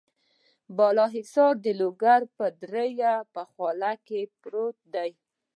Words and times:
بالا 0.77 1.05
حصار 1.15 1.53
د 1.65 1.67
لوګر 1.79 2.19
د 2.37 2.39
درې 2.61 2.89
په 3.33 3.41
خوله 3.51 3.91
کې 4.07 4.21
پروت 4.41 4.77
دی. 4.93 5.11